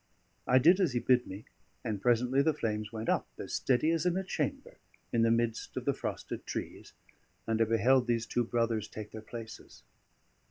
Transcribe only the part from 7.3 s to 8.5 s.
and I beheld these two